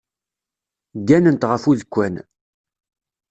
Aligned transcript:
Gganent 1.07 1.47
ɣef 1.49 1.63
udekkan. 1.71 2.15